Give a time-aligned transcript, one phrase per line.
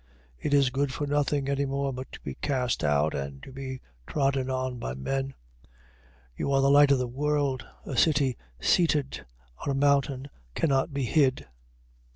[0.39, 4.49] It is good for nothing anymore but to be cast out, and to be trodden
[4.49, 5.27] on by men.
[5.27, 5.33] 5:14.
[6.37, 7.67] You are the light of the world.
[7.85, 9.23] A city seated
[9.59, 11.45] on a mountain cannot be hid.